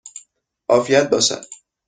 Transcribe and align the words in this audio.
عافیت 0.69 1.09
باشد! 1.09 1.45